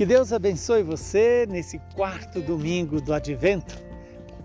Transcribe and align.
Que 0.00 0.06
Deus 0.06 0.32
abençoe 0.32 0.82
você 0.82 1.46
nesse 1.46 1.78
quarto 1.94 2.40
domingo 2.40 3.02
do 3.02 3.12
Advento. 3.12 3.76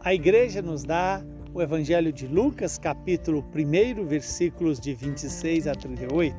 A 0.01 0.13
igreja 0.13 0.61
nos 0.61 0.83
dá 0.83 1.23
o 1.53 1.61
Evangelho 1.61 2.11
de 2.11 2.27
Lucas, 2.27 2.77
capítulo 2.77 3.41
1, 3.55 4.05
versículos 4.05 4.81
de 4.81 4.93
26 4.93 5.67
a 5.67 5.73
38. 5.73 6.35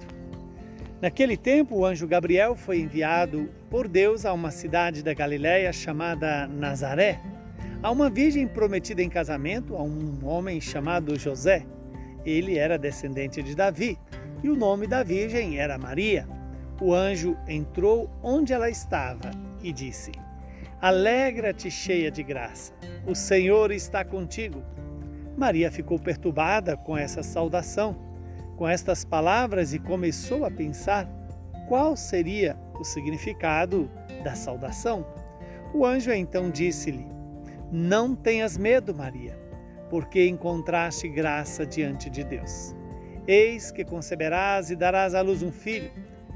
Naquele 1.00 1.34
tempo, 1.34 1.77
o 1.77 1.87
anjo 1.87 2.07
Gabriel 2.07 2.55
foi 2.55 2.80
enviado 2.80 3.48
por 3.71 3.89
Deus 3.89 4.27
a 4.27 4.34
uma 4.34 4.50
cidade 4.50 5.02
da 5.02 5.14
Galiléia 5.14 5.73
chamada 5.73 6.46
Nazaré, 6.46 7.19
a 7.83 7.91
uma 7.91 8.11
virgem 8.11 8.46
prometida 8.46 9.01
em 9.01 9.09
casamento 9.09 9.77
a 9.77 9.83
um 9.83 10.27
homem 10.27 10.61
chamado 10.61 11.19
José. 11.19 11.64
Ele 12.23 12.59
era 12.59 12.77
descendente 12.77 13.43
de 13.43 13.55
Davi 13.55 13.98
e 14.43 14.51
o 14.51 14.55
nome 14.55 14.87
da 14.87 15.03
virgem 15.03 15.59
era 15.59 15.79
Maria. 15.79 16.36
O 16.79 16.93
anjo 16.93 17.39
entrou 17.48 18.11
onde 18.22 18.53
ela 18.53 18.68
estava 18.68 19.30
e 19.62 19.72
disse: 19.72 20.12
Alegra-te, 20.80 21.71
cheia 21.71 22.11
de 22.11 22.22
graça, 22.22 22.75
o 23.07 23.14
Senhor 23.14 23.71
está 23.71 24.04
contigo. 24.04 24.62
Maria 25.36 25.70
ficou 25.70 25.98
perturbada 25.98 26.76
com 26.76 26.96
essa 26.96 27.22
saudação, 27.22 27.96
com 28.57 28.68
estas 28.68 29.07
palavras 29.07 29.72
e 29.72 29.79
começou 29.79 30.44
a 30.44 30.50
pensar 30.50 31.08
qual 31.67 31.96
seria 31.96 32.58
o 32.78 32.84
significado 32.84 33.91
da 34.22 34.34
saudação. 34.34 35.06
O 35.72 35.84
anjo 35.84 36.12
então 36.12 36.50
disse-lhe: 36.50 37.06
Não 37.72 38.14
tenhas 38.14 38.58
medo, 38.58 38.95
Maria, 38.95 39.39
porque 39.89 40.27
encontraste 40.27 41.08
graça 41.08 41.64
diante 41.64 42.11
de 42.11 42.22
Deus. 42.22 42.75
Eis 43.27 43.70
que 43.70 43.83
conceberás 43.83 44.70
e 44.70 44.77
darás 44.77 45.14
à 45.14 45.22
luz 45.22 45.42
um 45.42 45.50
filho 45.50 45.91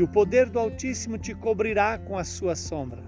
e 0.00 0.02
o 0.02 0.08
poder 0.08 0.48
do 0.48 0.58
Altíssimo 0.58 1.18
te 1.18 1.34
cobrirá 1.34 1.98
com 1.98 2.16
a 2.16 2.24
sua 2.24 2.56
sombra. 2.56 3.02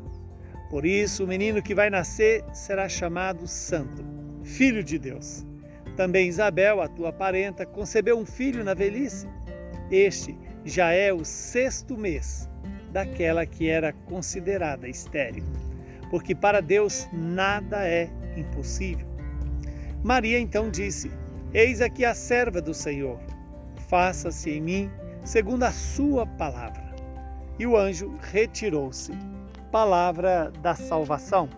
Por 0.68 0.84
isso, 0.84 1.24
o 1.24 1.26
menino 1.26 1.62
que 1.62 1.74
vai 1.74 1.88
nascer 1.88 2.44
será 2.52 2.86
chamado 2.86 3.46
Santo, 3.46 4.04
Filho 4.44 4.84
de 4.84 4.98
Deus. 4.98 5.42
Também 5.96 6.28
Isabel, 6.28 6.82
a 6.82 6.88
tua 6.88 7.10
parenta, 7.10 7.64
concebeu 7.64 8.18
um 8.18 8.26
filho 8.26 8.62
na 8.62 8.74
velhice. 8.74 9.26
Este 9.90 10.36
já 10.66 10.92
é 10.92 11.10
o 11.10 11.24
sexto 11.24 11.96
mês 11.96 12.46
daquela 12.92 13.46
que 13.46 13.70
era 13.70 13.94
considerada 13.94 14.86
estéril, 14.86 15.44
porque 16.10 16.34
para 16.34 16.60
Deus 16.60 17.08
nada 17.10 17.88
é 17.88 18.10
impossível. 18.36 19.06
Maria 20.04 20.38
então 20.38 20.68
disse: 20.68 21.10
Eis 21.54 21.80
aqui 21.80 22.04
a 22.04 22.14
serva 22.14 22.60
do 22.60 22.74
Senhor, 22.74 23.18
faça-se 23.88 24.50
em 24.50 24.60
mim 24.60 24.90
segundo 25.24 25.62
a 25.62 25.72
sua 25.72 26.26
palavra. 26.26 26.81
E 27.58 27.66
o 27.66 27.76
anjo 27.76 28.14
retirou-se. 28.20 29.12
Palavra 29.70 30.52
da 30.62 30.74
salvação. 30.74 31.48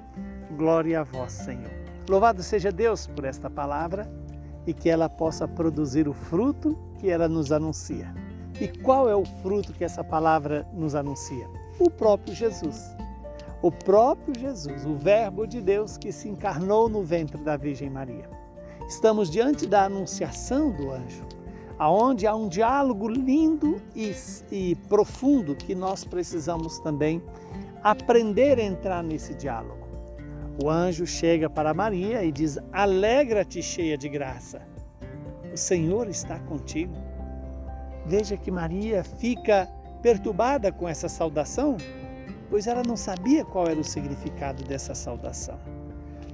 Glória 0.57 1.01
a 1.01 1.05
vós, 1.05 1.33
Senhor. 1.33 1.71
Louvado 2.09 2.43
seja 2.43 2.71
Deus 2.71 3.07
por 3.07 3.25
esta 3.25 3.49
palavra 3.49 4.11
e 4.67 4.73
que 4.73 4.89
ela 4.89 5.09
possa 5.09 5.49
produzir 5.49 6.09
o 6.09 6.13
fruto 6.13 6.79
que 6.99 7.11
ela 7.11 7.29
nos 7.29 7.51
anuncia. 7.53 8.15
E 8.61 8.69
qual 8.69 9.09
é 9.09 9.17
o 9.17 9.25
fruto 9.25 9.73
que 9.73 9.85
essa 9.85 10.05
palavra 10.05 10.67
nos 10.73 10.95
anuncia? 10.95 11.49
O 11.79 11.91
próprio 11.91 12.35
Jesus. 12.35 12.95
O 13.63 13.73
próprio 13.73 14.39
Jesus, 14.39 14.85
o 14.85 14.95
Verbo 14.95 15.47
de 15.47 15.61
Deus 15.61 15.97
que 15.97 16.13
se 16.13 16.29
encarnou 16.29 16.89
no 16.89 17.03
ventre 17.03 17.43
da 17.43 17.57
Virgem 17.57 17.91
Maria. 17.91 18.29
Estamos 18.87 19.31
diante 19.31 19.67
da 19.67 19.85
anunciação 19.85 20.71
do 20.71 20.91
anjo 20.91 21.34
aonde 21.79 22.27
há 22.27 22.35
um 22.35 22.49
diálogo 22.49 23.09
lindo 23.09 23.81
e, 23.95 24.15
e 24.51 24.75
profundo 24.89 25.55
que 25.55 25.75
nós 25.75 26.05
precisamos 26.05 26.79
também 26.79 27.23
aprender 27.83 28.59
a 28.59 28.63
entrar 28.63 29.03
nesse 29.03 29.35
diálogo. 29.35 29.85
O 30.63 30.71
anjo 30.71 31.07
chega 31.07 31.51
para 31.51 31.75
Maria 31.75 32.23
e 32.23 32.31
diz: 32.31 32.59
Alegra-te, 32.73 33.63
cheia 33.63 33.99
de 33.99 34.09
graça, 34.09 34.63
o 35.53 35.57
Senhor 35.57 36.09
está 36.09 36.39
contigo. 36.41 36.95
Veja 38.07 38.37
que 38.37 38.51
Maria 38.51 39.03
fica 39.03 39.69
perturbada 40.03 40.71
com 40.71 40.89
essa 40.89 41.09
saudação, 41.09 41.77
pois 42.51 42.67
ela 42.67 42.83
não 42.87 42.97
sabia 42.97 43.45
qual 43.45 43.67
era 43.67 43.81
o 43.81 43.85
significado 43.85 44.63
dessa 44.63 44.95
saudação. 44.95 45.59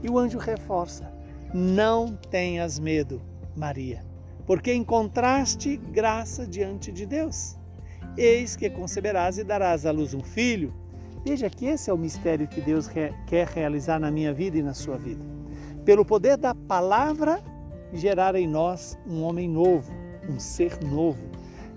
E 0.03 0.11
o 0.11 0.19
anjo 0.19 0.39
reforça: 0.39 1.11
Não 1.55 2.15
tenhas 2.15 2.79
medo, 2.79 3.23
Maria 3.57 4.10
porque 4.51 4.75
encontraste 4.75 5.77
graça 5.77 6.45
diante 6.45 6.91
de 6.91 7.07
Deus. 7.07 7.57
Eis 8.19 8.57
que 8.57 8.69
conceberás 8.69 9.39
e 9.39 9.45
darás 9.45 9.87
à 9.87 9.93
luz 9.93 10.13
um 10.13 10.25
filho. 10.25 10.75
Veja 11.25 11.49
que 11.49 11.67
esse 11.67 11.89
é 11.89 11.93
o 11.95 11.97
mistério 11.97 12.49
que 12.49 12.61
Deus 12.61 12.89
quer 12.89 13.47
realizar 13.47 14.01
na 14.01 14.11
minha 14.11 14.35
vida 14.35 14.59
e 14.59 14.63
na 14.63 14.75
sua 14.75 14.97
vida. 14.97 15.25
Pelo 15.85 16.05
poder 16.05 16.37
da 16.37 16.53
palavra, 16.53 17.41
gerar 17.93 18.35
em 18.35 18.49
nós 18.49 18.99
um 19.07 19.23
homem 19.23 19.49
novo, 19.49 19.93
um 20.29 20.41
ser 20.41 20.83
novo, 20.83 21.23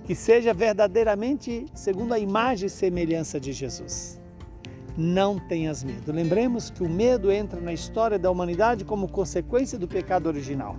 que 0.03 0.15
seja 0.15 0.51
verdadeiramente 0.51 1.67
segundo 1.75 2.11
a 2.15 2.17
imagem 2.17 2.65
e 2.65 2.71
semelhança 2.71 3.39
de 3.39 3.53
Jesus. 3.53 4.19
Não 4.97 5.37
tenhas 5.37 5.83
medo. 5.83 6.11
Lembremos 6.11 6.71
que 6.71 6.81
o 6.81 6.89
medo 6.89 7.31
entra 7.31 7.61
na 7.61 7.71
história 7.71 8.17
da 8.17 8.31
humanidade 8.31 8.83
como 8.83 9.07
consequência 9.07 9.77
do 9.77 9.87
pecado 9.87 10.25
original. 10.25 10.75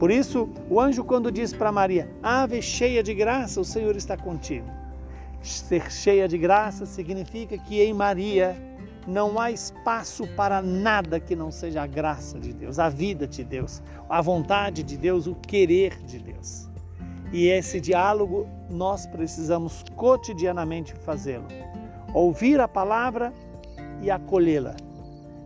Por 0.00 0.10
isso, 0.10 0.48
o 0.70 0.80
anjo, 0.80 1.04
quando 1.04 1.30
diz 1.30 1.52
para 1.52 1.70
Maria: 1.70 2.10
Ave 2.22 2.62
cheia 2.62 3.02
de 3.02 3.12
graça, 3.12 3.60
o 3.60 3.64
Senhor 3.64 3.94
está 3.94 4.16
contigo. 4.16 4.66
Ser 5.42 5.92
cheia 5.92 6.26
de 6.26 6.38
graça 6.38 6.86
significa 6.86 7.58
que 7.58 7.82
em 7.82 7.92
Maria 7.92 8.56
não 9.06 9.38
há 9.38 9.50
espaço 9.50 10.26
para 10.28 10.62
nada 10.62 11.20
que 11.20 11.36
não 11.36 11.50
seja 11.50 11.82
a 11.82 11.86
graça 11.86 12.38
de 12.40 12.50
Deus, 12.50 12.78
a 12.78 12.88
vida 12.88 13.26
de 13.26 13.44
Deus, 13.44 13.82
a 14.08 14.22
vontade 14.22 14.82
de 14.82 14.96
Deus, 14.96 15.26
o 15.26 15.34
querer 15.34 16.02
de 16.02 16.18
Deus. 16.18 16.66
E 17.30 17.48
esse 17.48 17.78
diálogo 17.78 18.48
nós 18.70 19.04
precisamos 19.04 19.84
cotidianamente 19.96 20.94
fazê-lo. 20.94 21.46
Ouvir 22.14 22.58
a 22.58 22.66
palavra 22.66 23.34
e 24.00 24.10
acolhê-la. 24.10 24.76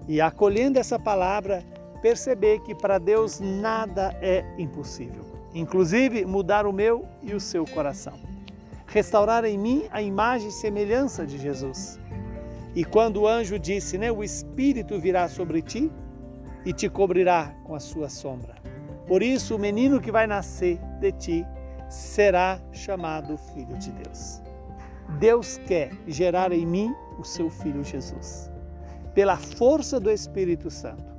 E 0.07 0.21
acolhendo 0.21 0.79
essa 0.79 0.99
palavra, 0.99 1.65
perceber 2.05 2.59
que 2.59 2.75
para 2.75 2.99
Deus 2.99 3.41
nada 3.41 4.15
é 4.21 4.45
impossível, 4.59 5.25
inclusive 5.55 6.27
mudar 6.27 6.67
o 6.67 6.73
meu 6.73 7.09
e 7.23 7.33
o 7.33 7.41
seu 7.41 7.65
coração. 7.65 8.13
Restaurar 8.87 9.47
em 9.47 9.57
mim 9.57 9.85
a 9.91 10.03
imagem 10.03 10.49
e 10.49 10.53
semelhança 10.53 11.25
de 11.25 11.39
Jesus. 11.39 11.99
E 12.75 12.85
quando 12.85 13.23
o 13.23 13.27
anjo 13.27 13.59
disse, 13.59 13.97
né, 13.97 14.13
o 14.13 14.23
Espírito 14.23 15.01
virá 15.01 15.31
sobre 15.31 15.63
ti 15.63 15.91
e 16.63 16.75
te 16.75 16.91
cobrirá 16.91 17.55
com 17.65 17.75
a 17.75 17.81
sua 17.81 18.11
sombra. 18.11 18.55
Por 19.07 19.23
isso, 19.23 19.57
o 19.57 19.59
menino 19.59 19.99
que 19.99 20.13
vai 20.13 20.27
nascer 20.27 20.79
de 21.01 21.11
ti 21.13 21.47
será 21.89 22.61
chamado 22.71 23.39
Filho 23.39 23.79
de 23.79 23.91
Deus. 23.93 24.43
Deus 25.19 25.57
quer 25.67 25.91
gerar 26.07 26.53
em 26.53 26.67
mim 26.67 26.95
o 27.19 27.25
seu 27.25 27.49
Filho 27.49 27.83
Jesus, 27.83 28.51
pela 29.15 29.39
força 29.39 29.99
do 29.99 30.11
Espírito 30.11 30.71
Santo 30.71 31.14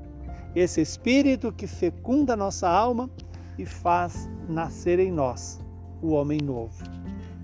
esse 0.55 0.81
Espírito 0.81 1.51
que 1.51 1.67
fecunda 1.67 2.35
nossa 2.35 2.69
alma 2.69 3.09
e 3.57 3.65
faz 3.65 4.29
nascer 4.47 4.99
em 4.99 5.11
nós 5.11 5.59
o 6.01 6.11
homem 6.11 6.39
novo. 6.41 6.83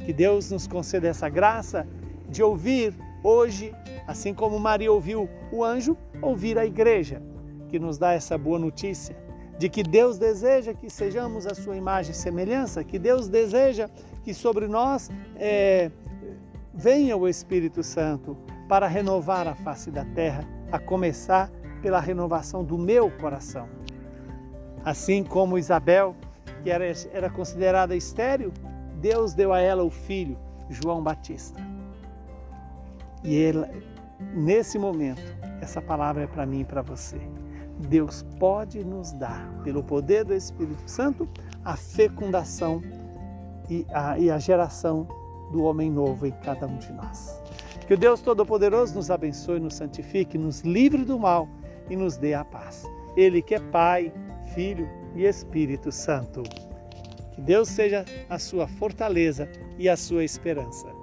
Que 0.05 0.13
Deus 0.13 0.49
nos 0.51 0.67
conceda 0.67 1.07
essa 1.07 1.29
graça 1.29 1.87
de 2.29 2.41
ouvir 2.41 2.93
hoje, 3.23 3.73
assim 4.07 4.33
como 4.33 4.59
Maria 4.59 4.91
ouviu 4.91 5.29
o 5.51 5.63
anjo, 5.63 5.97
ouvir 6.21 6.57
a 6.57 6.65
igreja, 6.65 7.21
que 7.69 7.77
nos 7.77 7.97
dá 7.97 8.13
essa 8.13 8.37
boa 8.37 8.57
notícia 8.57 9.15
de 9.61 9.69
que 9.69 9.83
Deus 9.83 10.17
deseja 10.17 10.73
que 10.73 10.89
sejamos 10.89 11.45
a 11.45 11.53
sua 11.53 11.77
imagem 11.77 12.13
e 12.13 12.15
semelhança, 12.15 12.83
que 12.83 12.97
Deus 12.97 13.27
deseja 13.27 13.87
que 14.23 14.33
sobre 14.33 14.67
nós 14.67 15.07
é, 15.35 15.91
venha 16.73 17.15
o 17.15 17.27
Espírito 17.27 17.83
Santo 17.83 18.35
para 18.67 18.87
renovar 18.87 19.47
a 19.47 19.53
face 19.53 19.91
da 19.91 20.03
terra, 20.03 20.43
a 20.71 20.79
começar 20.79 21.51
pela 21.81 21.99
renovação 21.99 22.63
do 22.63 22.77
meu 22.77 23.09
coração. 23.09 23.67
Assim 24.83 25.23
como 25.23 25.57
Isabel, 25.57 26.15
que 26.63 26.69
era, 26.69 26.85
era 27.11 27.29
considerada 27.29 27.95
estéril, 27.95 28.51
Deus 28.99 29.33
deu 29.33 29.51
a 29.51 29.59
ela 29.59 29.83
o 29.83 29.89
filho, 29.89 30.37
João 30.69 31.01
Batista. 31.01 31.59
E 33.23 33.51
nesse 34.33 34.77
momento, 34.77 35.21
essa 35.61 35.81
palavra 35.81 36.23
é 36.23 36.27
para 36.27 36.45
mim 36.45 36.61
e 36.61 36.65
para 36.65 36.81
você. 36.81 37.19
Deus 37.87 38.23
pode 38.39 38.83
nos 38.83 39.11
dar, 39.13 39.47
pelo 39.63 39.83
poder 39.83 40.23
do 40.23 40.33
Espírito 40.33 40.89
Santo, 40.89 41.27
a 41.63 41.75
fecundação 41.75 42.81
e 43.69 43.85
a, 43.91 44.19
e 44.19 44.29
a 44.29 44.37
geração 44.37 45.07
do 45.51 45.63
homem 45.63 45.89
novo 45.91 46.25
em 46.25 46.31
cada 46.31 46.67
um 46.67 46.77
de 46.77 46.91
nós. 46.93 47.41
Que 47.87 47.93
o 47.93 47.97
Deus 47.97 48.21
Todo-Poderoso 48.21 48.95
nos 48.95 49.09
abençoe, 49.11 49.59
nos 49.59 49.75
santifique, 49.75 50.37
nos 50.37 50.61
livre 50.61 51.03
do 51.03 51.19
mal 51.19 51.47
e 51.89 51.95
nos 51.95 52.17
dê 52.17 52.33
a 52.33 52.45
paz. 52.45 52.83
Ele 53.15 53.41
que 53.41 53.55
é 53.55 53.59
Pai, 53.59 54.13
Filho 54.53 54.87
e 55.15 55.25
Espírito 55.25 55.91
Santo. 55.91 56.43
Que 57.33 57.41
Deus 57.41 57.69
seja 57.69 58.05
a 58.29 58.37
sua 58.37 58.67
fortaleza 58.67 59.49
e 59.77 59.89
a 59.89 59.97
sua 59.97 60.23
esperança. 60.23 61.00